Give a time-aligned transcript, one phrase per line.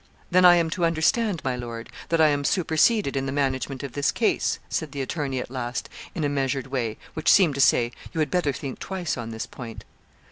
[0.31, 3.91] 'Then I am to understand, my lord, that I am superseded in the management of
[3.93, 7.91] this case?' said the attorney at last, in a measured way, which seemed to say,
[8.11, 9.83] 'you had better think twice on this point.'